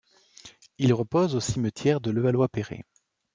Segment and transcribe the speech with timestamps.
[0.79, 2.85] Il repose au cimetière de Levallois-Perret.